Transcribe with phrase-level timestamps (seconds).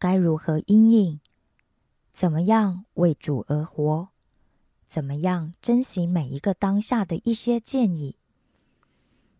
[0.00, 1.20] 该如何应应，
[2.10, 4.08] 怎么样为主而活，
[4.88, 8.16] 怎么样珍惜每一个当下的一些建议。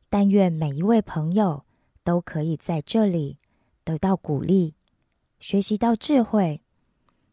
[0.08, 1.64] 但愿每一位朋友
[2.04, 3.38] 都可以在这里
[3.82, 4.74] 得到鼓励，
[5.40, 6.62] 学习到智慧，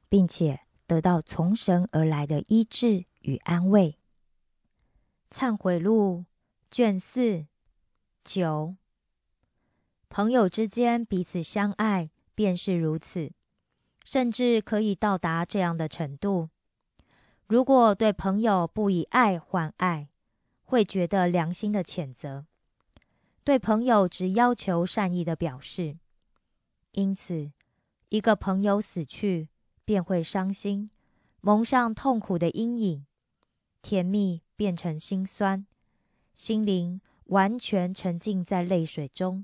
[0.10, 3.06] 并且得到从神而来的医治。
[3.28, 3.98] 与安慰。
[5.30, 6.24] 忏悔录
[6.72, 7.46] 卷四
[8.24, 8.78] 九，
[10.08, 13.32] 朋友之间彼此相爱，便是如此，
[14.06, 16.52] 甚至可以到达这样的程度：
[17.48, 20.10] 如果对朋友不以爱还爱，
[20.62, 22.46] 会觉得良心的谴责；
[23.44, 25.98] 对朋友只要求善意的表示，
[26.92, 27.52] 因此
[28.10, 29.50] 一个朋友死去，
[29.84, 30.92] 便会伤心，
[31.42, 33.08] 蒙上痛苦的阴影。
[33.82, 35.66] 甜蜜变成心酸，
[36.36, 39.44] 心灵完全沉浸在泪水中。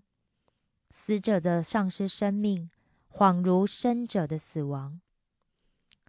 [0.91, 2.69] 死者的丧失生命，
[3.15, 4.99] 恍如生者的死亡。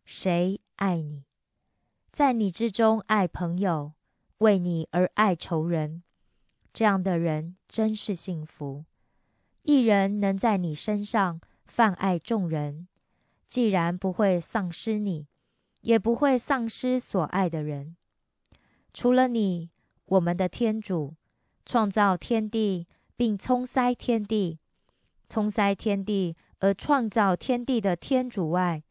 [0.07, 1.27] 谁爱你，
[2.11, 3.93] 在你之中爱朋友，
[4.39, 6.03] 为你而爱仇人，
[6.73, 8.87] 这样的人真是幸福。
[9.65, 12.89] 一人能在你身上泛爱众人，
[13.47, 15.29] 既然不会丧失你，
[15.83, 17.97] 也不会丧失所爱的人。
[18.95, 19.69] 除了你，
[20.07, 21.15] 我们的天主
[21.67, 24.59] 创造天地，并冲塞天地，
[25.29, 28.83] 冲塞天地而创造天地的天主外，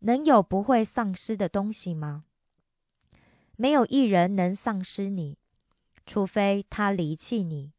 [0.00, 2.24] 能有不会丧失的东西吗？
[3.56, 5.38] 没有一人能丧失你，
[6.06, 7.72] 除非他离弃你。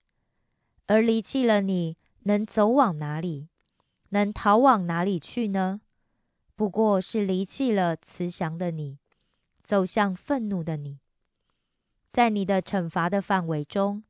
[0.88, 3.50] 而离弃了你，能走往哪里？
[4.10, 5.82] 能逃往哪里去呢？
[6.56, 9.00] 不过是离弃了慈祥的你，
[9.64, 11.00] 走向愤怒的你。
[12.12, 14.04] 在你的惩罚的范围中，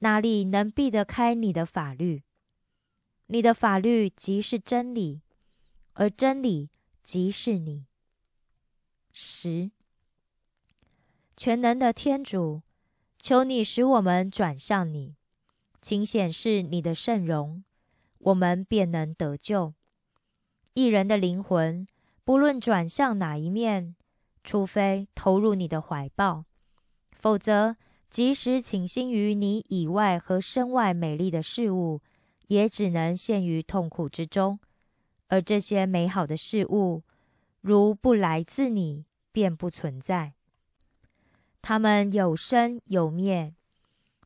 [0.00, 2.24] 哪里能避得开你的法律？
[3.30, 5.20] 你的法律即是真理，
[5.92, 6.70] 而真理
[7.02, 7.84] 即是你。
[9.12, 9.70] 十，
[11.36, 12.62] 全能的天主，
[13.18, 15.14] 求你使我们转向你，
[15.82, 17.64] 请显示你的圣容，
[18.18, 19.74] 我们便能得救。
[20.72, 21.86] 一人的灵魂，
[22.24, 23.94] 不论转向哪一面，
[24.42, 26.46] 除非投入你的怀抱。
[27.12, 27.76] 否则，
[28.08, 32.00] 即使倾心于你以外和身外美丽的事物，
[32.48, 34.60] 也只能陷于痛苦之中。
[35.28, 37.02] 而这些美好的事物，
[37.62, 40.34] 如不来自你，便不存在。
[41.62, 43.54] 它们有生有灭，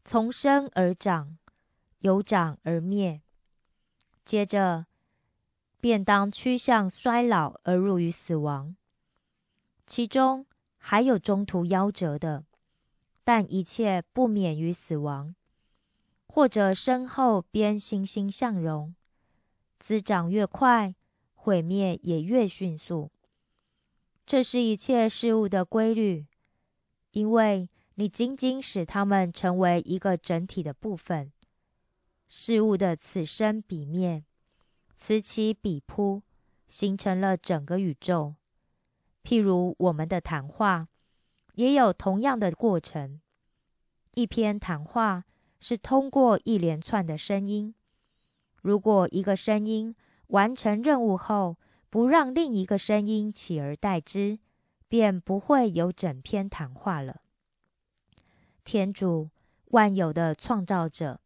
[0.03, 1.39] 从生而长，
[1.99, 3.23] 由长而灭，
[4.25, 4.87] 接着
[5.81, 8.75] 便当趋向衰老而入于死亡。
[9.87, 10.47] 其中
[10.79, 12.45] 还有中途夭折的。
[13.25, 15.37] 但一切不免于死亡，
[16.35, 18.95] 或者身后边欣欣向荣，
[19.79, 20.95] 滋长越快，
[21.35, 23.11] 毁灭也越迅速。
[24.25, 26.27] 这是一切事物的规律，
[27.11, 31.31] 因为你仅仅使它们成为一个整体的部分。
[32.27, 34.25] 事物的此生彼灭，
[34.97, 36.23] 此起彼扑，
[36.67, 38.37] 形成了整个宇宙。
[39.23, 40.89] 譬如我们的谈话。
[41.55, 43.21] 也有同样的过程。
[44.15, 45.25] 一篇谈话
[45.65, 47.73] 是通过一连串的声音。
[48.63, 49.95] 如果一个声音
[50.27, 51.57] 完成任务后
[51.89, 54.41] 不让另一个声音取而代之，
[54.89, 57.21] 便不会有整篇谈话了。
[58.65, 59.31] 天主，
[59.67, 61.21] 万有的创造者，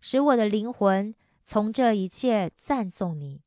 [0.00, 1.12] 使我的灵魂
[1.44, 3.40] 从这一切赞颂你，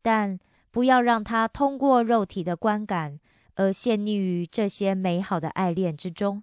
[0.00, 0.40] 但
[0.70, 3.20] 不要让他通过肉体的观感
[3.56, 6.42] 而陷溺于这些美好的爱恋之中。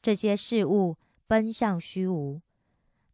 [0.00, 0.96] 这些事物
[1.32, 2.42] 奔向虚无，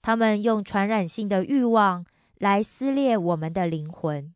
[0.03, 2.05] 他们用传染性的欲望
[2.38, 4.35] 来撕裂我们的灵魂，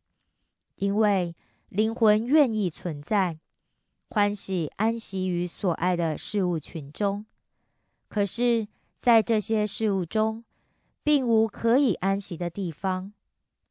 [0.75, 1.35] 因为
[1.67, 3.39] 灵魂愿意存在，
[4.07, 7.25] 欢喜安息于所爱的事物群中。
[8.07, 8.69] 可是，
[8.99, 10.45] 在这些事物中，
[11.03, 13.11] 并无可以安息的地方，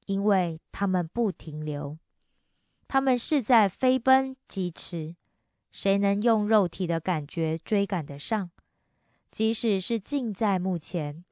[0.05, 1.97] 因为他们不停留，
[2.87, 5.17] 他们是在飞奔疾驰。
[5.71, 8.51] 谁能用肉体的感觉追赶得上？
[9.33, 11.25] 即使是近在目前，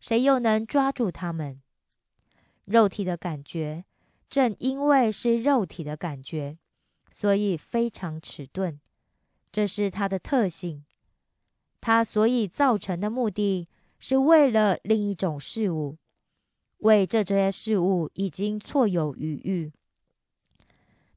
[0.00, 1.60] 谁又能抓住他们？
[2.64, 3.84] 肉体的感觉，
[4.30, 6.56] 正因为是肉体的感觉，
[7.10, 8.80] 所以非常迟钝，
[9.52, 10.86] 这是它的特性。
[11.82, 13.68] 它所以造成的目的
[13.98, 15.98] 是为了另一种事物，
[16.78, 19.70] 为这些事物已经错有余裕。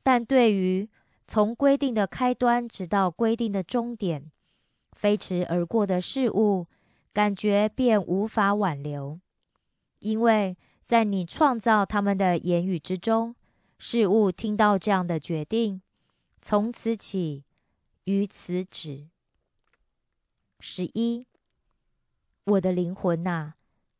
[0.03, 0.89] 但对于
[1.25, 4.33] 从规定的开端直到规定的终点
[4.95, 6.67] 飞驰而过的事物，
[7.13, 9.19] 感觉便无法挽留，
[9.99, 13.35] 因为在你创造他们的言语之中，
[13.77, 15.81] 事物听到这样的决定，
[16.41, 17.43] 从此起，
[18.05, 19.09] 于此止。
[20.59, 21.27] 十一，
[22.45, 23.53] 我的灵魂呐，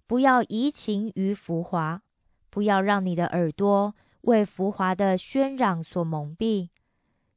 [0.08, 2.02] 不要移情于浮华，
[2.50, 6.70] 不要让你的耳朵为浮华的喧嚷所蒙蔽。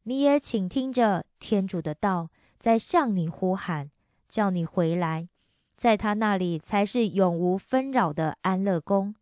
[0.04, 3.90] 你也请听着天主的道，在向你呼喊，
[4.28, 5.28] 叫你回来，
[5.76, 9.14] 在他那里才是永无纷扰的安乐宫。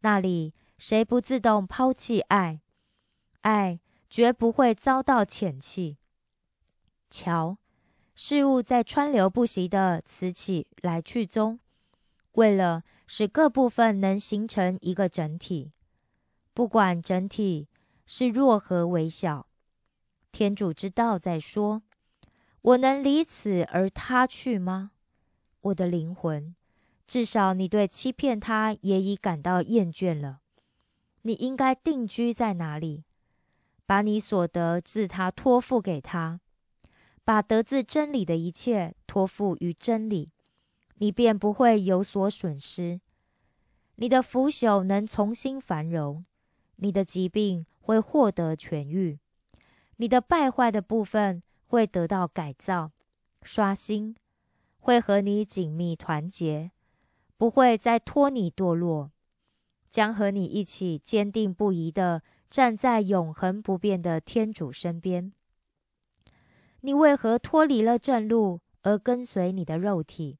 [0.00, 2.60] 那里谁不自动抛弃爱？
[3.42, 3.80] 爱
[4.10, 5.98] 绝不会遭到遣弃。
[7.08, 7.58] 瞧。
[8.18, 11.60] 事物在川流不息的此起来去中，
[12.32, 15.74] 为了使各部分能形成一个整体，
[16.54, 17.68] 不管整体
[18.06, 19.48] 是若何微小，
[20.32, 21.82] 天主之道在说
[22.66, 24.90] ：“我能离此而他去吗？”
[25.62, 26.56] 我的灵魂，
[27.06, 30.40] 至少你对欺骗他也已感到厌倦了。
[31.22, 33.04] 你应该定居在哪里？
[33.86, 36.40] 把你所得自他托付给他。
[37.22, 40.32] 把得自真理的一切托付于真理，
[40.96, 43.00] 你便不会有所损失。
[43.96, 46.24] 你的腐朽能重新繁荣，
[46.76, 49.18] 你的疾病会获得痊愈，
[49.96, 51.42] 你的败坏的部分
[51.76, 52.92] 会得到改造、
[53.42, 54.16] 刷新，
[54.78, 56.70] 会和你紧密团结，
[57.36, 59.10] 不会再拖你堕落，
[59.90, 65.34] 将和你一起坚定不移地站在永恒不变的天主身边。
[66.80, 70.38] 你为何脱离了正路而跟随你的肉体？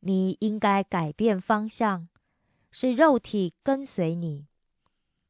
[0.00, 2.08] 你应该改变方向，
[2.70, 4.46] 是肉体跟随你。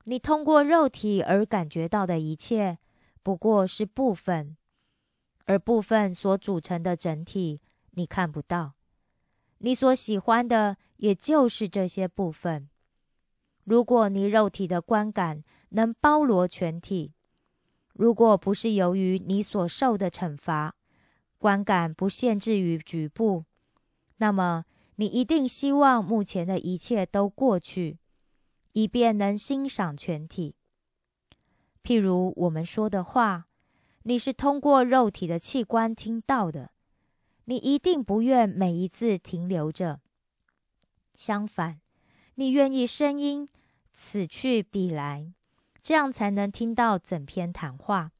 [0.04, 2.78] 你通过肉体而感觉到的一切，
[3.24, 4.56] 不过是部分，
[5.50, 7.60] 而部分所组成的整体
[7.94, 8.74] 你看不到。
[9.58, 12.68] 你所喜欢的，也就是这些部分。
[13.64, 17.14] 如果你肉体的观感能包罗全体。
[17.94, 20.76] 如果不是由于你所受的惩罚，
[21.36, 23.44] 观感不限制于局部，
[24.18, 24.64] 那么
[24.96, 27.98] 你一定希望目前的一切都过去，
[28.72, 30.54] 以便能欣赏全体。
[31.82, 33.48] 譬如我们说的话，
[34.04, 36.70] 你是通过肉体的器官听到的，
[37.44, 40.00] 你一定不愿每一次停留着。
[41.14, 41.80] 相反，
[42.36, 43.46] 你愿意声音
[43.90, 45.32] 此去彼来。
[45.82, 48.12] 这样才能听到整篇谈话。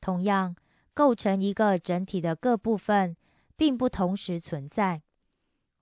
[0.00, 0.54] 同样，
[0.92, 3.16] 构成一个整体的各部分，
[3.56, 5.02] 并不同时存在。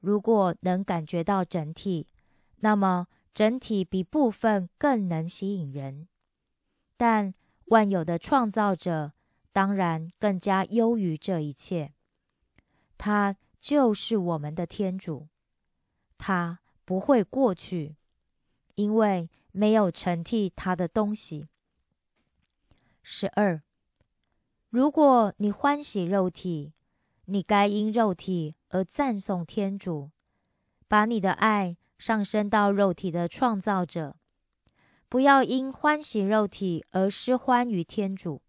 [0.01, 2.07] 如果能感觉到整体，
[2.61, 6.09] 那么整体比部分更能吸引人。
[6.97, 7.33] 但
[7.67, 9.13] 万有的创造者
[9.53, 11.93] 当然更加优于这一切。
[12.99, 15.29] 他就是我们的天主，
[16.19, 17.97] 他不会过去，
[18.75, 19.31] 因为。
[19.55, 21.47] 没有承替他的东西。
[23.03, 23.61] 十二，
[24.71, 26.73] 如果你欢喜肉体，
[27.27, 30.11] 你该因肉体而赞颂天主，
[30.89, 34.17] 把你的爱上升到肉体的创造者，
[35.11, 38.41] 不要因欢喜肉体而失欢于天主。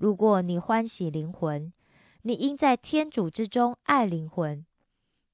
[0.00, 1.74] 如果你欢喜灵魂，
[2.22, 4.64] 你应在天主之中爱灵魂，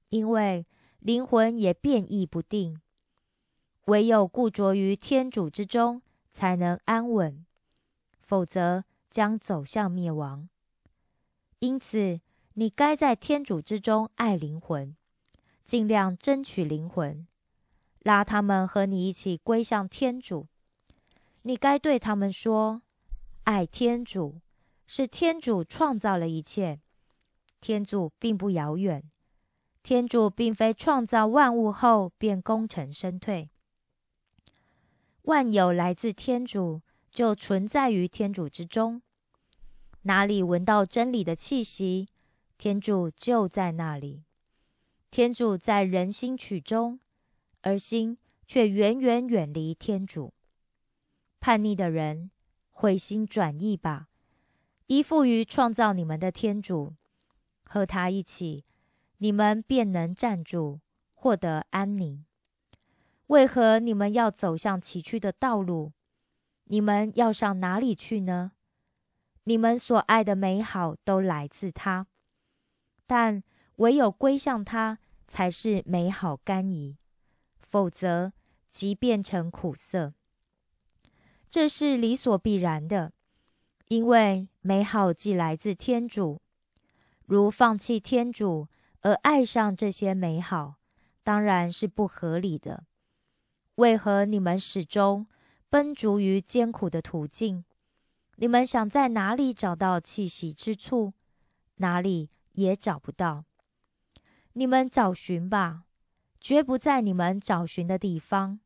[0.09, 0.67] 因为
[0.99, 2.81] 灵魂也变异不定。
[3.85, 6.01] 唯有固着于天主之中，
[6.33, 7.45] 才能安稳，
[8.19, 10.49] 否则将走向灭亡。
[11.59, 12.19] 因此，
[12.55, 14.97] 你该在天主之中爱灵魂，
[15.63, 17.25] 尽量争取灵魂，
[17.99, 20.47] 拉他们和你一起归向天主。
[21.43, 22.81] 你该对他们说
[23.45, 24.41] ：“爱天主，
[24.87, 26.79] 是天主创造了一切。
[27.59, 29.03] 天主并不遥远，
[29.83, 33.49] 天主并非创造万物后便功成身退。
[35.23, 39.01] 万有来自天主，就存在于天主之中。”
[40.03, 42.07] 哪里闻到真理的气息，
[42.57, 44.23] 天主就在那里。
[45.11, 47.01] 天主在人心曲中，
[47.61, 50.33] 而心却远远远离天主。
[51.41, 52.31] 叛逆的人，
[52.71, 54.07] 回心转意吧，
[54.87, 56.95] 依附于创造你们的天主，
[57.63, 58.63] 和他一起，
[59.17, 60.79] 你们便能站住，
[61.13, 62.25] 获得安宁。
[63.27, 65.91] 为何你们要走向崎岖的道路？
[66.65, 68.53] 你们要上哪里去呢？
[69.43, 72.07] 你们所爱的美好都来自他，
[73.05, 73.43] 但
[73.77, 76.95] 唯有归向他，才是美好甘饴。
[77.59, 78.31] 否则，
[78.69, 80.13] 即变成苦涩。
[81.49, 83.11] 这是理所必然的，
[83.89, 86.41] 因为美好既来自天主，
[87.25, 88.67] 如放弃天主
[89.01, 90.75] 而爱上这些美好，
[91.23, 92.83] 当然是不合理的。
[93.75, 95.27] 为何你们始终
[95.69, 97.63] 奔逐于艰苦的途径？
[98.35, 101.13] 你们想在哪里找到气息之处，
[101.75, 103.45] 哪里也找不到。
[104.53, 105.83] 你们找寻吧，
[106.41, 108.59] 绝不在你们找寻的地方。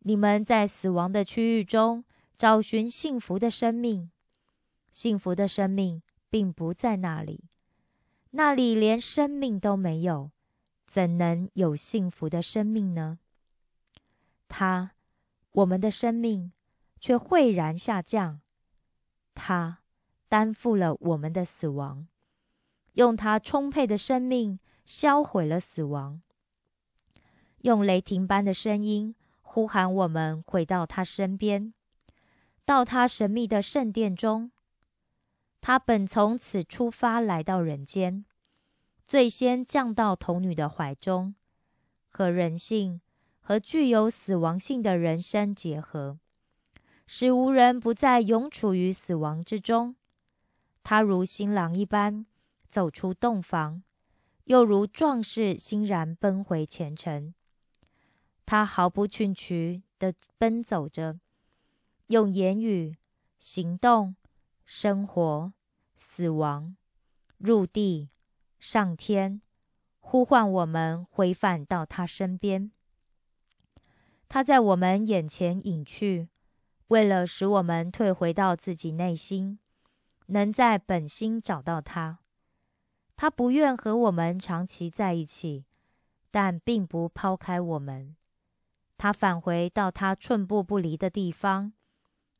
[0.00, 2.04] 你们在死亡的区域中
[2.36, 4.10] 找寻幸福的生命，
[4.96, 7.50] 幸福的生命并不在那里，
[8.30, 10.30] 那里连生命都没有，
[10.86, 13.18] 怎能有幸福的生命呢？
[14.48, 14.92] 他，
[15.52, 16.50] 我们的生命
[16.98, 18.40] 却会然下降。
[19.34, 19.80] 他
[20.30, 22.08] 担负了我们的死亡，
[22.94, 26.22] 用他充沛的生命销毁了死亡，
[27.58, 31.74] 用雷霆般的声音呼喊我们回到他身边，
[32.64, 34.52] 到他神秘的圣殿中。
[35.68, 38.24] 他本从此出发来到人间，
[39.04, 41.34] 最先降到童女的怀中，
[42.06, 43.00] 和人性
[43.40, 46.20] 和具有死亡性的人生结合。
[47.08, 49.96] 使无人不再永处于死亡之中。
[50.84, 52.26] 他如新郎一般
[52.68, 53.82] 走出洞房，
[54.44, 57.34] 又如壮士欣然奔回前程。
[58.44, 61.18] 他毫不逊觑地奔走着，
[62.06, 62.96] 用言语、
[63.36, 64.14] 行动、
[64.64, 65.52] 生活、
[65.96, 66.76] 死亡、
[67.38, 68.10] 入地、
[68.60, 69.40] 上天，
[69.98, 72.70] 呼唤我们回返到他身边。
[74.28, 76.28] 他在我们眼前隐去。
[76.88, 79.58] 为了使我们退回到自己内心，
[80.26, 82.20] 能在本心找到他，
[83.16, 85.64] 他不愿和我们长期在一起，
[86.30, 88.14] 但并不抛开我们。
[88.96, 91.72] 他返回到他寸步不离的地方，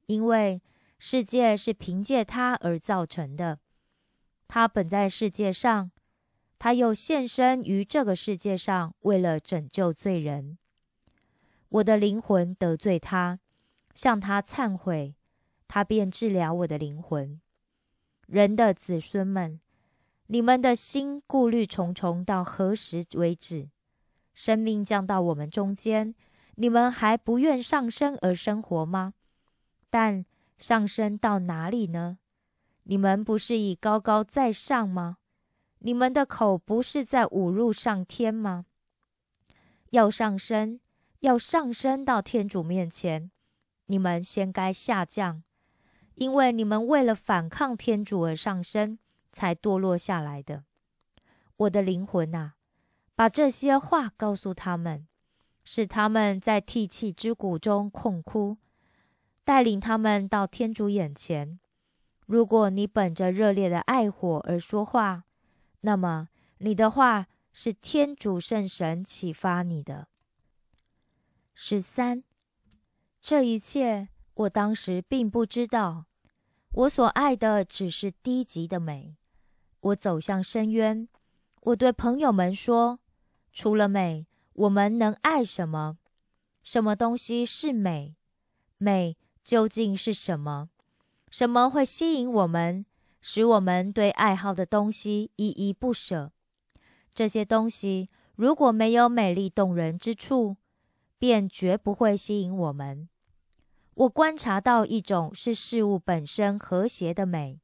[0.07, 0.63] 因为
[0.99, 3.59] 世界是凭借他而造成的。
[4.49, 5.91] 他本在世界上，
[6.59, 10.59] 他又现身于这个世界上，为了拯救罪人。
[11.69, 13.41] 我的灵魂得罪他。
[13.95, 15.15] 向他忏悔，
[15.67, 17.41] 他便治疗我的灵魂。
[18.27, 19.59] 人的子孙们，
[20.27, 23.71] 你们的心顾虑重重，到何时为止？
[24.35, 26.15] 生命降到我们中间，
[26.57, 29.15] 你们还不愿上升而生活吗？
[29.89, 32.19] 但上升到哪里呢？
[32.85, 35.19] 你们不是已高高在上吗？
[35.81, 38.67] 你们的口不是在侮辱上天吗？
[39.91, 40.81] 要上升，
[41.21, 43.31] 要上升到天主面前。
[43.87, 45.45] 你们先该下降，
[46.15, 48.99] 因为你们为了反抗天主而上升，
[49.31, 50.65] 才堕落下来的。
[51.57, 52.55] 我的灵魂啊，
[53.15, 55.07] 把这些话告诉他们，
[55.65, 58.57] 使他们在涕泣之谷中痛哭，
[59.47, 61.61] 带领他们到天主眼前。
[62.27, 65.23] 如果你本着热烈的爱火而说话，
[65.83, 70.09] 那么你的话是天主圣神启发你的。
[71.55, 72.25] 十三。
[73.21, 76.07] 这一切，我当时并不知道。
[76.73, 79.17] 我所爱的只是低级的美。
[79.79, 81.09] 我走向深渊。
[81.61, 82.99] 我对朋友们说
[83.55, 85.99] ：“除了美，我们能爱什么？
[86.65, 88.17] 什么东西是美？
[88.79, 90.71] 美究竟是什么？
[91.31, 92.85] 什么会吸引我们，
[93.21, 96.33] 使我们对爱好的东西依依不舍？
[97.15, 100.57] 这些东西如果没有美丽动人之处，
[101.21, 103.09] 便绝不会吸引我们。”
[103.95, 107.61] 我观察到一种是事物本身和谐的美，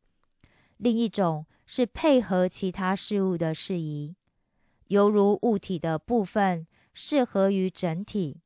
[0.76, 4.14] 另一种是配合其他事物的适宜，
[4.86, 8.40] 犹如物体的部分适合于整体，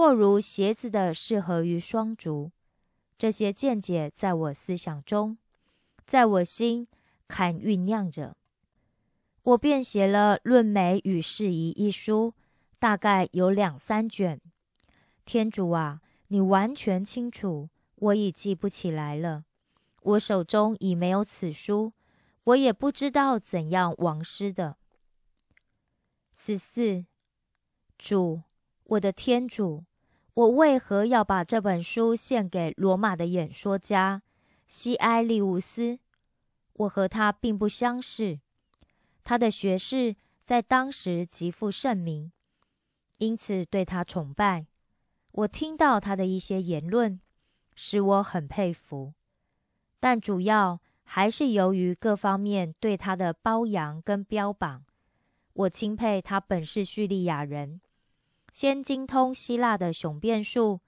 [0.00, 2.52] 或如鞋子的适合于双足。
[3.18, 5.36] 这些见解在我思想中，
[6.06, 6.88] 在我心
[7.28, 8.34] 坎酝酿着。
[9.42, 12.32] 我便写了《论美与适宜》一书，
[12.78, 14.40] 大概有两三卷。
[15.26, 16.00] 天主啊！
[16.28, 19.44] 你完全清楚，我已记不起来了。
[20.00, 21.92] 我手中已没有此书，
[22.44, 24.78] 我也不知道怎样亡失的。
[26.34, 27.04] 十四，
[27.98, 28.44] 主，
[28.84, 29.84] 我的天主，
[30.40, 34.22] 我为何要把这本书献给罗马的演说家
[34.66, 35.98] 西埃利乌斯？
[36.72, 38.40] 我和他并不相识，
[39.22, 42.32] 他的学士在当时极负盛名，
[43.18, 44.66] 因此对他崇拜。
[45.32, 47.20] 我听到他的一些言论，
[47.74, 49.12] 使我很佩服，
[49.98, 54.84] 但主要还是由于各方面对他的褒扬跟标榜。
[55.52, 57.82] 我钦佩他本是叙利亚人，
[58.52, 60.80] 先精通希腊的雄辩术，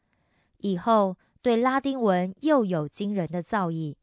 [0.59, 3.97] 以后对拉丁文又有惊人的造诣，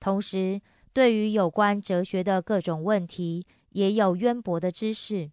[0.00, 0.60] 同时
[0.92, 5.30] 对于有关哲学的各种问题也有渊博的知识。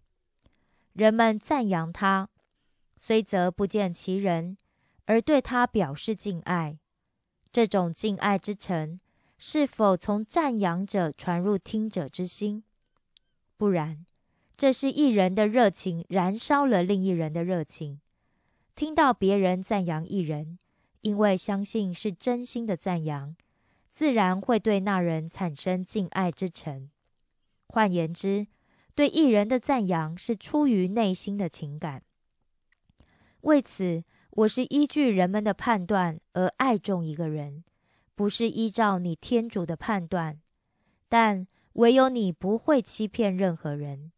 [0.92, 2.28] 人们赞扬他。
[2.96, 4.58] 虽则不见其人，
[5.06, 6.78] 而对他表示敬爱。
[7.50, 9.00] 这种敬爱之诚，
[9.38, 12.62] 是否从赞扬者传入听者之心？
[13.56, 14.04] 不然，
[14.60, 17.98] 这是一人的热情燃烧了另一人的热情。
[18.74, 20.58] 听到别人赞扬一人，
[21.00, 23.34] 因为相信是真心的赞扬，
[23.88, 26.90] 自然会对那人产生敬爱之诚。
[27.68, 28.48] 换言之，
[28.94, 32.02] 对一人的赞扬是出于内心的情感。
[33.40, 37.64] 为此，我是依据人们的判断而爱重一个人，
[38.14, 40.38] 不是依照你天主的判断。
[41.08, 44.12] 但唯有你不会欺骗任何人。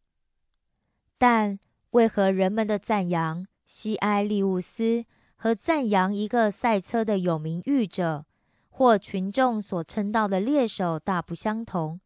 [1.25, 1.57] 但
[1.91, 5.05] 为何人们的赞扬西埃利乌斯
[5.37, 8.25] 和赞扬一个赛车的有名誉者，
[8.69, 12.01] 或群众所称道的猎手大不相同，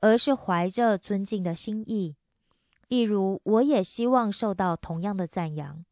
[0.00, 2.16] 而是怀着尊敬的心意？
[2.88, 5.84] 例如，我也希望受到同样的赞扬。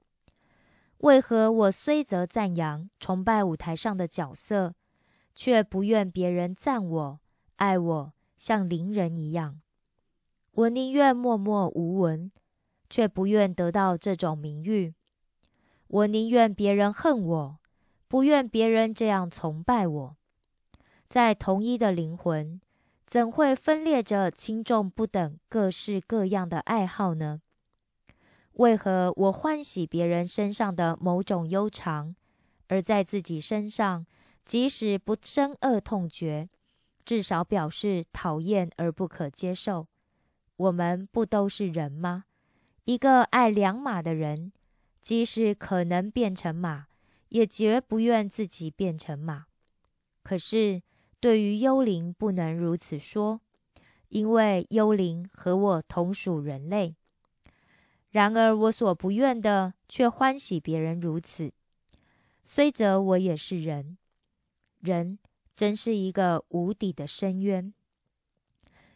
[1.01, 4.73] 为何我虽则赞扬、崇拜舞台上的角色，
[5.35, 7.21] 却不愿别人赞我、
[7.57, 9.61] 爱我，像邻人一样？
[10.53, 12.33] 我宁愿默默无闻，
[12.93, 14.93] 却不愿得到这种名誉。
[15.87, 17.59] 我宁愿别人恨我，
[18.07, 20.17] 不愿别人这样崇拜我。
[21.09, 22.61] 在同一的灵魂，
[23.07, 27.41] 怎会分裂着轻重不等、各式各样的爱好呢？
[28.53, 32.15] 为何我欢喜别人身上的某种悠长，
[32.69, 34.07] 而在自己身上，
[34.45, 36.51] 即使不深恶痛绝，
[37.07, 39.89] 至少表示讨厌而不可接受？
[40.57, 42.25] 我们不都是人吗？
[42.85, 44.53] 一个爱良马的人，
[45.01, 46.87] 即使可能变成马，
[47.29, 49.47] 也绝不愿自己变成马。
[50.25, 50.83] 可是
[51.21, 53.41] 对于幽灵，不能如此说，
[54.09, 56.97] 因为幽灵和我同属人类。
[58.11, 61.53] 然而，我所不愿的，却欢喜别人如此。
[62.45, 63.97] 虽则我也是人，
[64.81, 65.21] 人
[65.55, 67.73] 真是一个无底的深渊。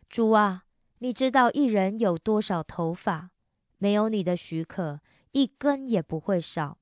[0.09, 0.65] 主啊，
[0.99, 3.31] 你知道一人有多少头发？
[3.79, 5.01] 没有你的许可，
[5.33, 6.79] 一根也不会少。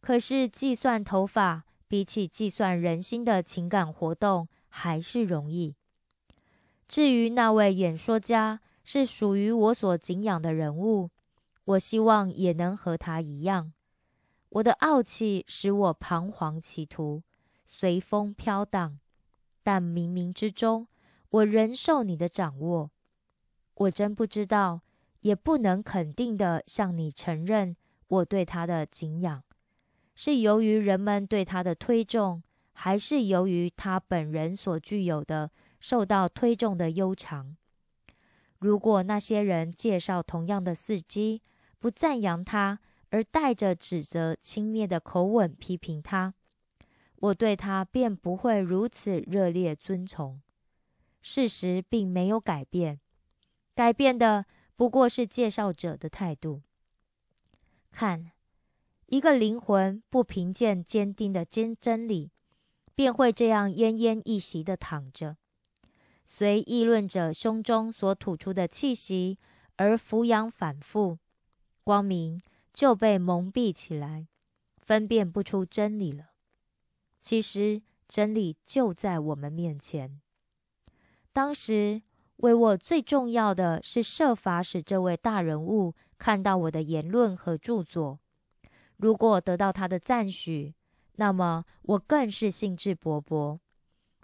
[0.00, 5.76] 可是计算头发，比起计算人心的情感活动，还是容易。
[6.86, 11.10] 至于那位演说家，是属于我所敬仰的人物。
[11.64, 13.72] 我希望也能和他一样。
[14.50, 17.22] 我的傲气使我彷徨歧途，
[17.64, 19.00] 随风飘荡。
[19.62, 20.86] 但冥冥之中，
[21.30, 22.90] 我仍受你的掌握。
[23.74, 24.82] 我真不知道，
[25.24, 27.74] 也不能肯定的向你承认，
[28.08, 29.42] 我对他的敬仰，
[30.14, 32.42] 是由于人们对他的推重，
[32.74, 37.56] 还是由于他本人所具有的受到推重的悠长？
[38.58, 41.40] 如果那些人介绍同样的司机，
[41.78, 46.34] 不赞扬他，而带着指责、轻蔑的口吻批评他，
[47.16, 50.42] 我对他便不会如此热烈尊崇。
[51.22, 53.00] 事实并没有改变，
[53.74, 54.44] 改变的
[54.76, 56.62] 不过是介绍者的态度。
[57.90, 58.32] 看，
[59.06, 62.32] 一个灵魂不凭借坚定的真真理，
[62.94, 65.36] 便会这样奄奄一息的躺着，
[66.24, 69.38] 随议论者胸中所吐出的气息
[69.76, 71.18] 而俯仰反复。
[71.84, 72.40] 光明
[72.72, 74.26] 就被蒙蔽起来，
[74.78, 76.30] 分辨不出真理了。
[77.20, 80.20] 其实真理就在我们面前。
[81.32, 82.02] 当时
[82.38, 88.18] 为我最重要的是设法使这位大人物看到我的言论和著作。
[88.96, 90.74] 如果得到他的赞许，
[91.16, 93.58] 那么我更是兴致勃勃；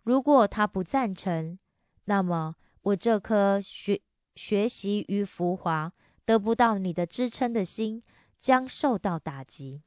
[0.03, 1.59] 如果他不赞成，
[2.05, 4.01] 那么我这颗学
[4.35, 5.93] 学习与浮华
[6.25, 8.03] 得不到你的支撑的心
[8.39, 9.83] 将受到打击。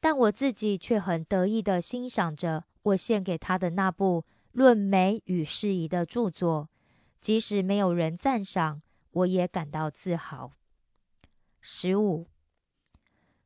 [0.00, 6.68] 但我自己却很得意地欣赏着我献给他的那部论美与适宜的著作，
[7.24, 10.52] 即使没有人赞赏，我也感到自豪。
[11.58, 12.26] 十五。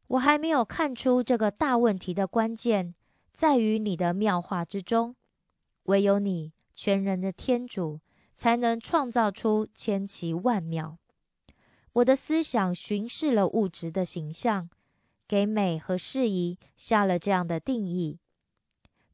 [0.09, 2.97] 我还没有看出这个大问题的关键
[3.33, 5.15] 在于你的妙化之中，
[5.85, 8.01] 唯有你全人的天主
[8.35, 10.99] 才能创造出千奇万妙。
[11.93, 14.69] 我的思想巡视了物质的形象，
[15.29, 18.19] 给美和适宜下了这样的定义：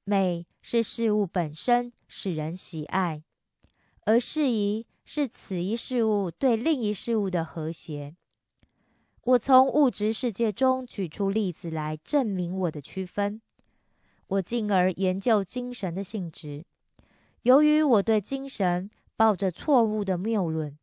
[0.05, 3.24] 美是事物本身使人喜爱，
[4.04, 8.16] 而适宜是此一事物对另一事物的和谐。
[9.22, 13.40] 我从物质世界中举出例子来证明我的区分。
[14.26, 16.64] 我进而研究精神的性质。
[17.42, 20.78] 由于我对精神抱着错误的谬论，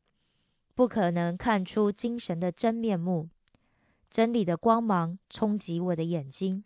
[0.76, 3.30] 不可能看出精神的真面目。
[4.10, 6.64] 真理的光芒冲击我的眼睛。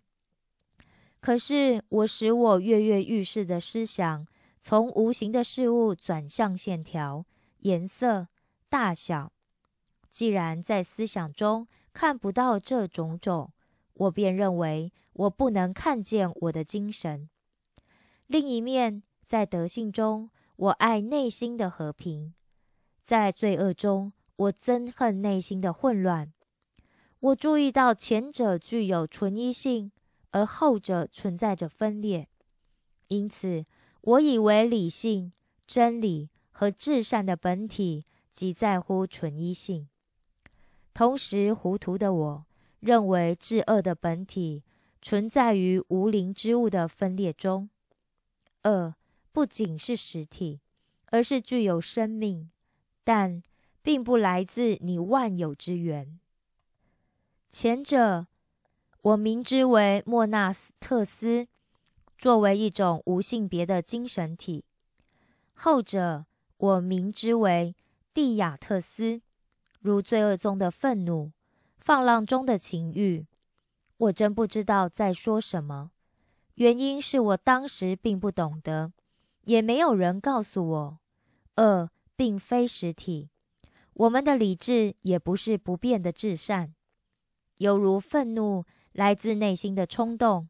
[1.20, 4.26] 可是我使我跃跃欲试的思想
[4.68, 7.24] 从无形的事物转向线条、
[7.60, 8.30] 颜色、
[8.68, 9.32] 大小。
[10.10, 13.54] 既然在思想中看不到这种种，
[13.94, 17.30] 我便认为我不能看见我的精神。
[18.26, 22.34] 另一面，在德性中，我爱内心的和平；
[23.04, 26.34] 在罪恶中，我憎恨内心的混乱。
[27.20, 29.92] 我注意到前者具有纯一性，
[30.32, 32.28] 而后者存在着分裂。
[33.10, 33.68] 因此，
[34.06, 35.34] 我以为理性、
[35.66, 39.88] 真理和至善的本体即在乎纯一性。
[40.94, 42.46] 同时，糊涂的我
[42.80, 44.64] 认为，至恶的本体
[45.02, 47.70] 存在于无灵之物的分裂中。
[48.64, 48.94] 恶
[49.32, 50.62] 不仅是实体，
[51.08, 52.52] 而是具有生命，
[53.04, 53.42] 但
[53.82, 56.20] 并不来自你万有之源。
[57.50, 58.28] 前者，
[59.02, 61.48] 我名之为莫纳斯特斯，
[62.18, 64.64] 作为一种无性别的精神体；
[65.54, 66.26] 后者，
[66.58, 67.76] 我名之为
[68.14, 69.22] 蒂亚特斯。
[69.80, 71.32] 如罪恶中的愤怒，
[71.78, 73.28] 放浪中的情欲，
[73.98, 75.92] 我真不知道在说什么。
[76.56, 78.94] 原因是我当时并不懂得，
[79.44, 81.00] 也没有人告诉我，
[81.58, 83.30] 恶并非实体。
[83.94, 86.74] 我们的理智也不是不变的至善，
[87.58, 90.50] 犹如愤怒来自内心的冲动，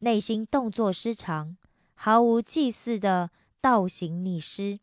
[0.00, 1.56] 内心动作失常，
[1.94, 3.30] 毫无祭祀的
[3.60, 4.80] 倒行逆施，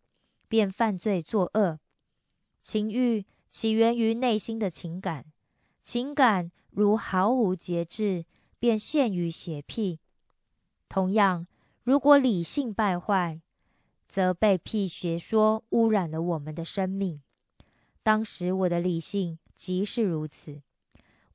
[0.47, 1.79] 便犯罪作恶。
[2.61, 3.25] 情欲。
[3.53, 5.27] 起源于内心的情感，
[5.79, 8.25] 情感如毫无节制，
[8.57, 9.99] 便陷于邪僻。
[10.89, 11.45] 同样，
[11.83, 13.39] 如果理性败坏，
[14.07, 17.21] 则被辟邪说污染了我们的生命。
[18.01, 20.63] 当时我的理性即是如此。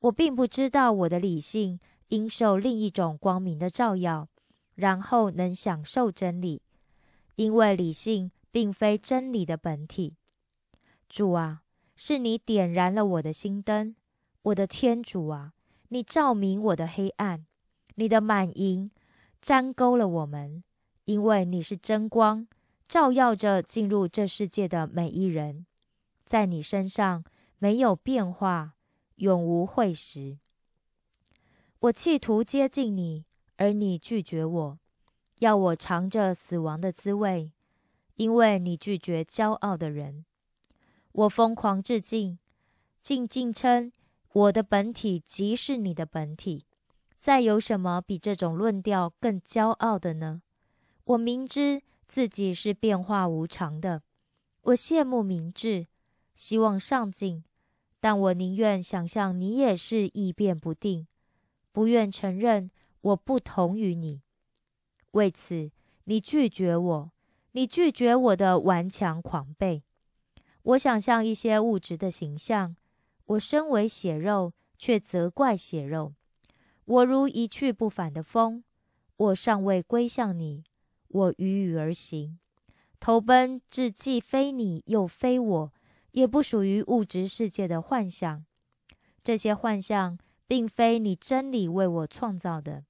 [0.00, 4.28] 我并不知道我的理性应受另一种光明的照耀，
[4.74, 6.62] 然后能享受真理，
[7.36, 10.16] 因为理性并非真理的本体。
[11.08, 11.62] 主啊！
[11.96, 13.96] 是你点燃了我的心灯，
[14.42, 15.52] 我的天主啊！
[15.88, 17.44] 你照明我的黑暗，
[17.96, 18.90] 你的满盈
[19.42, 20.62] 沾勾了我们，
[21.06, 22.46] 因为你是真光，
[22.86, 25.66] 照耀着进入这世界的每一人。
[26.24, 27.24] 在你身上
[27.58, 28.74] 没有变化，
[29.16, 30.38] 永无会时。
[31.80, 33.24] 我企图接近你，
[33.56, 34.78] 而你拒绝我，
[35.38, 37.52] 要我尝着死亡的滋味，
[38.16, 40.24] 因为你拒绝骄傲的人。
[41.12, 42.40] 我疯狂致敬，
[43.00, 43.92] 敬敬称
[44.32, 46.64] 我的本体即是你的本体。
[47.16, 50.42] 再有什么比这种论调更骄傲的呢？
[51.04, 54.02] 我明知自己是变化无常的，
[54.62, 55.86] 我羡慕明智，
[56.34, 57.44] 希望上进，
[58.00, 61.06] 但我宁愿想象你也是异变不定，
[61.72, 64.22] 不愿承认我不同于你。
[65.12, 65.70] 为此，
[66.04, 67.12] 你拒绝我，
[67.52, 69.82] 你拒绝我的顽强狂悖。
[70.62, 72.76] 我想象一些物质的形象，
[73.24, 76.14] 我身为血肉，却责怪血肉。
[76.84, 78.64] 我如一去不返的风，
[79.16, 80.64] 我尚未归向你，
[81.08, 82.38] 我与雨而行，
[83.00, 85.72] 投奔至既非你又非我，
[86.12, 88.44] 也不属于物质世界的幻想。
[89.22, 92.84] 这些幻象并非你真理为我创造的，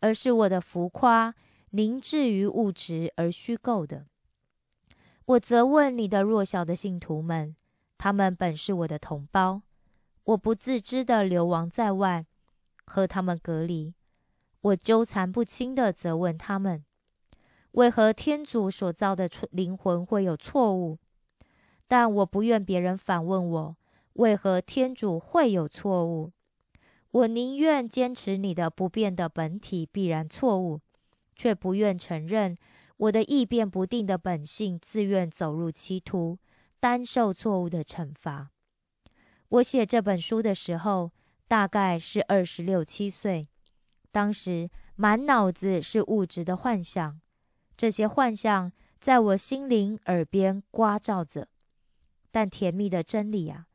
[0.00, 1.34] 而是我的浮夸
[1.70, 4.06] 凝滞于物质而虚构的。
[5.24, 7.56] 我责问你的弱小的信徒们，
[7.96, 9.62] 他们本是我的同胞，
[10.24, 12.26] 我不自知的流亡在外，
[12.84, 13.94] 和他们隔离。
[14.60, 16.84] 我纠缠不清的责问他们：
[17.72, 20.98] 为何天主所造的灵魂会有错误？
[21.88, 23.76] 但我不愿别人反问我：
[24.14, 26.32] 为何天主会有错误？
[27.12, 30.80] 我宁愿坚持你的不变的本体必然错误，
[31.36, 32.56] 却不愿承认。
[32.96, 36.38] 我的异变不定的本性，自愿走入歧途，
[36.80, 38.50] 担受错误的惩罚。
[39.48, 41.10] 我写这本书的时候，
[41.46, 43.48] 大概是二十六七岁，
[44.10, 47.20] 当时满脑子是物质的幻想，
[47.76, 51.48] 这些幻想在我心灵耳边刮照着。
[52.30, 53.66] 但甜蜜的真理啊，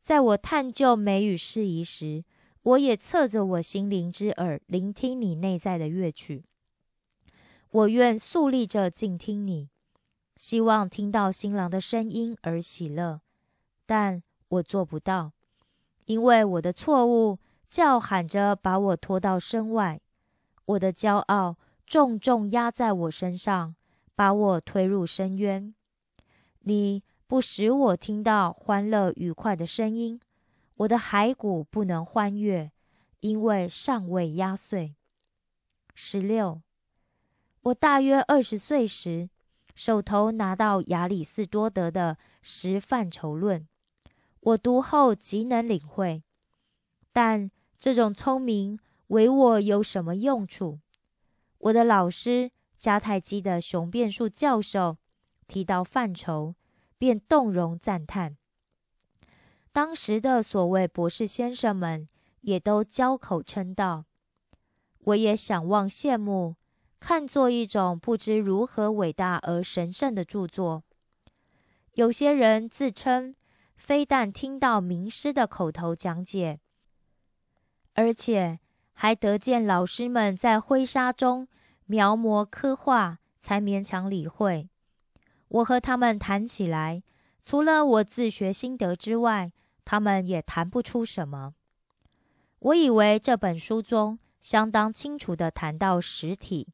[0.00, 2.24] 在我探究美与适宜时，
[2.70, 6.44] 我也侧着我心灵之耳，聆听你内在的乐曲。
[7.70, 9.70] 我愿肃立着静听你，
[10.36, 13.22] 希望听到新郎的声音而喜乐，
[13.86, 15.32] 但我做不到，
[16.04, 20.00] 因为我的错误叫喊着把我拖到身外，
[20.66, 23.74] 我的骄傲重重压在我身上，
[24.14, 25.74] 把我推入深渊。
[26.60, 30.20] 你不使我听到欢乐愉快的声音，
[30.80, 32.72] 我的骸骨不能欢悦，
[33.20, 34.94] 因为尚未压碎。
[35.94, 36.62] 十六。
[37.60, 39.28] 我大约二十岁时，
[39.74, 43.60] 手头拿到亚里士多德的《十范畴论》，
[44.40, 46.22] 我读后极能领会。
[47.12, 50.80] 但这种聪明为我有什么用处？
[51.58, 54.96] 我的老师迦太基的雄辩术教授
[55.46, 56.54] 提到范畴，
[56.96, 58.38] 便动容赞叹。
[59.72, 62.08] 当时的所谓博士先生们
[62.40, 64.04] 也都交口称道。
[65.04, 66.56] 我也想望羡慕。
[66.98, 70.82] 看作一种不知如何伟大而神圣的著作。
[71.94, 73.34] 有些人自称，
[73.74, 76.60] 非但听到名师的口头讲解，
[77.94, 78.60] 而且
[78.92, 81.48] 还得见老师们在灰沙中
[81.86, 84.68] 描摹刻画，才勉强理会。
[85.48, 87.02] 我和他们谈起来，
[87.42, 89.52] 除了我自学心得之外，
[89.84, 91.54] 他们也谈不出什么。
[92.58, 96.68] 我以为这本书中相当清楚地谈到实体。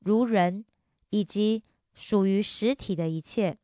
[0.00, 0.64] 如人，
[1.10, 1.62] 以及
[1.94, 3.56] 属于实体的一切，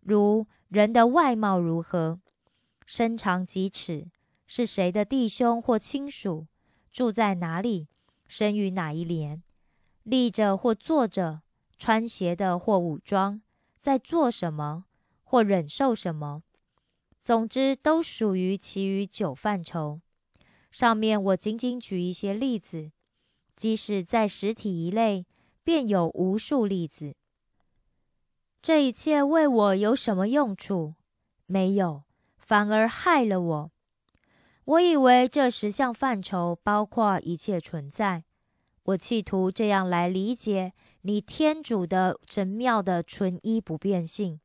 [0.00, 2.20] 如人的外貌如何，
[2.84, 4.08] 身长几尺，
[4.46, 6.46] 是谁的弟兄或亲属，
[6.92, 7.88] 住在哪里，
[8.26, 9.42] 生于哪一年，
[10.02, 11.40] 立着或坐着，
[11.78, 13.40] 穿鞋的或武装，
[13.78, 14.84] 在做什么
[15.28, 16.42] 或忍受什么，
[17.20, 20.00] 总之都属于其余九范畴。
[20.70, 22.92] 上面我仅仅举一些例子，
[23.54, 25.26] 即使在实体一类。
[25.68, 27.14] 便有无数例子。
[28.62, 30.94] 这一切为我有什么用处？
[31.44, 32.04] 没有，
[32.38, 33.70] 反而害了我。
[34.64, 38.24] 我以为这十项范畴包括一切存在。
[38.84, 44.40] 我企图这样来理解你天主的神妙的纯一不变性，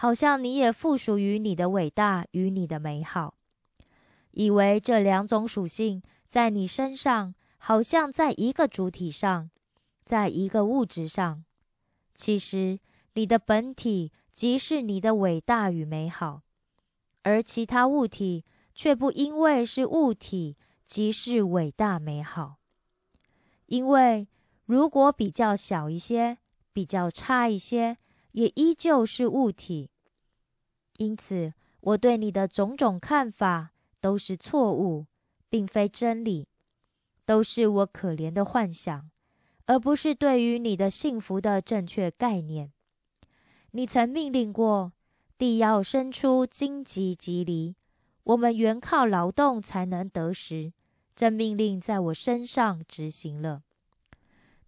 [0.00, 3.34] 好像你也附属于你的伟大与你的美好。
[4.30, 9.50] 以为这两种属性在你身上，好像在一个主体上。
[10.04, 11.44] 在一个物质上，
[12.14, 12.78] 其实
[13.12, 16.42] 你的本体即是你的伟大与美好，
[17.24, 22.56] 而其他物体却不因为是物体即是伟大美好。
[23.66, 24.28] 因为
[24.64, 26.38] 如果比较小一些，
[26.72, 27.98] 比较差一些，
[28.32, 29.90] 也依旧是物体。
[30.98, 35.06] 因此，我对你的种种看法都是错误，
[35.48, 36.48] 并非真理，
[37.24, 39.10] 都是我可怜的幻想。
[39.66, 42.72] 而不是对于你的幸福的正确概念。
[43.72, 44.92] 你曾命令过
[45.36, 47.76] 地要生出荆棘棘藜，
[48.24, 50.72] 我们原靠劳动才能得食。
[51.14, 53.62] 这命令在我身上执行了。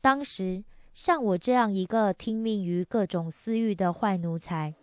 [0.02, 4.74] 当时像我这样一个听命于各种私欲的坏奴才，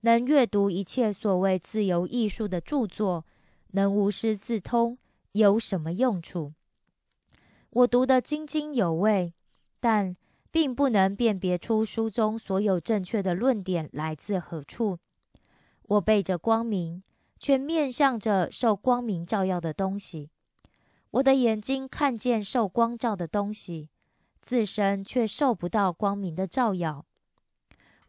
[0.00, 3.24] 能阅读一切所谓自由艺术的著作，
[3.72, 4.98] 能无师自通，
[5.32, 6.54] 有什么用处？
[7.70, 9.34] 我读得津津有味。
[9.82, 10.14] 但
[10.50, 14.98] 并不能辨别出书中所有正确的论点来自何处。
[15.84, 17.02] 我背着光明，
[17.38, 20.28] 却面向着受光明照耀的东西。
[21.12, 23.88] 我的眼睛看见受光照的东西，
[24.40, 27.04] 自身却受不到光明的照耀。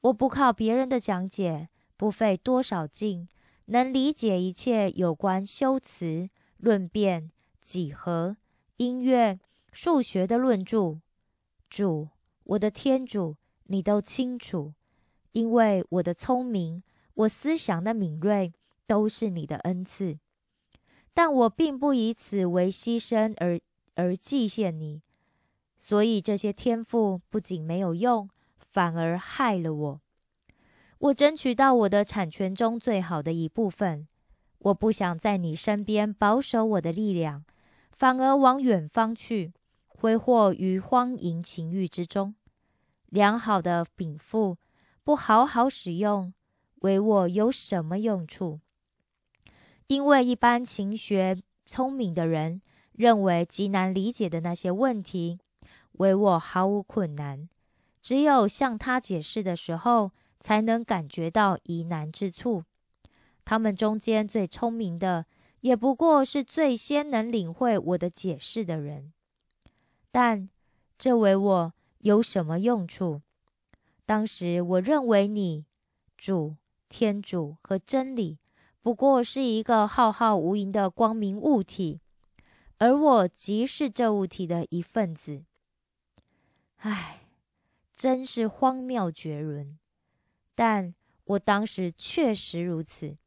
[0.01, 3.27] 我不靠别人的讲解，不费多少劲，
[3.65, 8.37] 能理解一切有关修辞、论辩、几何、
[8.77, 9.39] 音乐。
[9.73, 10.99] 数学的论著，
[11.69, 12.09] 主，
[12.43, 14.73] 我的天主，你都清楚，
[15.31, 18.51] 因为我的聪明，我思想的敏锐，
[18.85, 20.19] 都是你的恩赐。
[21.13, 23.61] 但我并不以此为牺牲而
[23.95, 25.01] 而祭献你，
[25.83, 30.01] 所以这些天赋不仅没有用，反而害了我。
[30.99, 34.07] 我争取到我的产权中最好的一部分，
[34.59, 37.43] 我不想在你身边保守我的力量，
[37.91, 39.53] 反而往远方去。
[39.87, 42.35] 挥霍于荒淫情欲之中，
[43.07, 44.57] 良好的禀赋
[45.03, 46.31] 不好好使用，
[46.81, 48.59] 为我有什么用处？
[49.87, 52.61] 因为一般勤学聪明的人
[52.93, 55.39] 认为极难理解的那些问题，
[56.01, 57.47] 为我毫无困难。
[58.01, 60.09] 只有向他解释的时候，
[60.39, 62.63] 才能感觉到疑难之处。
[63.45, 65.27] 他们中间最聪明的，
[65.59, 69.13] 也不过是最先能领会我的解释的人。
[70.11, 70.49] 但
[70.97, 73.21] 这为我有什么用处？
[74.07, 75.65] 当时我认为你
[76.17, 76.55] 主、
[76.89, 78.39] 天主和真理
[78.81, 82.01] 不过是一个浩浩无垠的光明物体，
[82.79, 85.43] 而我即是这物体的一份子。
[86.83, 87.27] 唉，
[87.93, 89.77] 真是荒谬绝伦！
[90.55, 93.17] 但我当时确实如此。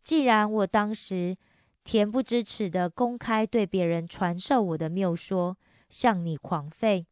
[0.00, 1.36] 既然我当时
[1.84, 5.58] 恬不知耻的公开对别人传授我的谬说，
[5.90, 7.04] 向你狂吠。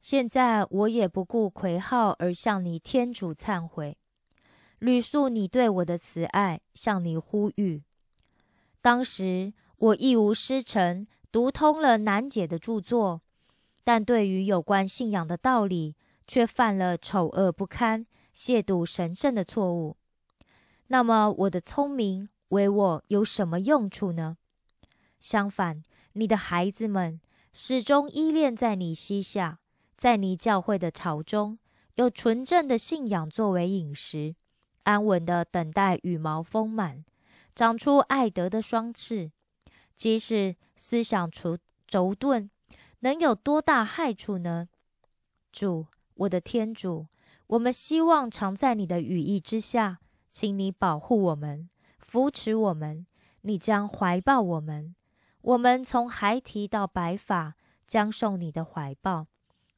[0.00, 3.96] 现在我也不顾魁号而向你天主忏悔，
[4.80, 7.84] 吕诉你对我的慈爱，向你呼吁。
[8.82, 13.22] 当时我一无师承，读通了难解的著作，
[13.84, 19.96] 但对于有关信仰的道理，却犯了丑恶不堪、亵渎神圣的错误。
[20.88, 24.36] 那么我的聪明为我有什么用处呢？
[25.20, 27.20] 相反，你的孩子们。
[27.60, 29.58] 始终依恋在你膝下，
[29.96, 31.58] 在你教会的巢中，
[31.94, 34.36] 有纯正的信仰作为饮食，
[34.84, 37.04] 安稳的等待羽毛丰满，
[37.56, 39.32] 长出爱德的双翅。
[39.96, 42.48] 即使思想除轴钝，
[43.00, 44.68] 能有多大害处呢？
[45.52, 47.06] 主，我的天主，
[47.46, 49.98] 我们希望常在你的羽翼之下，
[50.30, 53.06] 请你保护我们，扶持我们，
[53.42, 54.94] 你将怀抱我们。
[55.42, 57.54] 我们从孩提到白发，
[57.86, 59.28] 将受你的怀抱，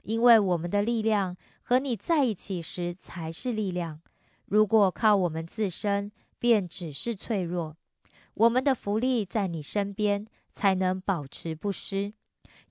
[0.02, 4.00] 因为我们的力量和你在一起时才是力量。
[4.46, 7.76] 如果靠我们自身，便只是脆弱。
[8.34, 12.14] 我们的福利在你身边，才能保持不失。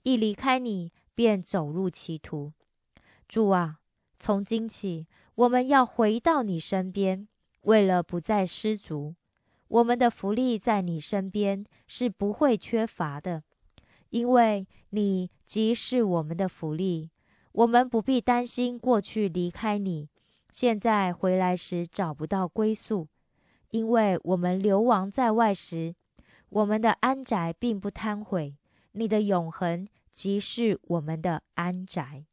[0.03, 2.53] 一离开你，便走入歧途。
[3.27, 3.79] 主啊，
[4.17, 7.27] 从今起，我们要回到你身边，
[7.61, 9.15] 为了不再失足。
[9.67, 13.43] 我们的福利在你身边是不会缺乏的，
[14.09, 17.11] 因为你即是我们的福利。
[17.51, 20.09] 我们不必担心过去离开你，
[20.51, 23.07] 现在回来时找不到归宿，
[23.71, 25.95] 因为我们流亡在外时，
[26.49, 28.55] 我们的安宅并不贪毁。
[28.93, 32.28] 你的永恒即是我们的安宅。